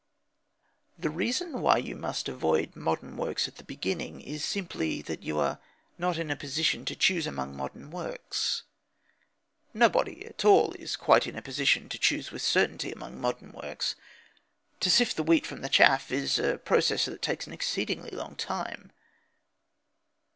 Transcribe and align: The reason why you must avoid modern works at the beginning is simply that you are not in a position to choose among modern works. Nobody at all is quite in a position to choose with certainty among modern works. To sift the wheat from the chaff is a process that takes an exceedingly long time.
The 0.97 1.11
reason 1.11 1.61
why 1.61 1.77
you 1.77 1.95
must 1.95 2.27
avoid 2.27 2.75
modern 2.75 3.17
works 3.17 3.47
at 3.47 3.57
the 3.57 3.63
beginning 3.63 4.19
is 4.19 4.43
simply 4.43 5.03
that 5.03 5.21
you 5.21 5.39
are 5.39 5.59
not 5.99 6.17
in 6.17 6.31
a 6.31 6.35
position 6.35 6.85
to 6.85 6.95
choose 6.95 7.27
among 7.27 7.55
modern 7.55 7.91
works. 7.91 8.63
Nobody 9.75 10.25
at 10.25 10.43
all 10.43 10.73
is 10.79 10.95
quite 10.95 11.27
in 11.27 11.35
a 11.35 11.41
position 11.43 11.87
to 11.89 11.99
choose 11.99 12.31
with 12.31 12.41
certainty 12.41 12.91
among 12.91 13.21
modern 13.21 13.51
works. 13.51 13.93
To 14.79 14.89
sift 14.89 15.17
the 15.17 15.21
wheat 15.23 15.45
from 15.45 15.61
the 15.61 15.69
chaff 15.69 16.11
is 16.11 16.39
a 16.39 16.57
process 16.57 17.05
that 17.05 17.21
takes 17.21 17.45
an 17.45 17.53
exceedingly 17.53 18.09
long 18.09 18.35
time. 18.35 18.91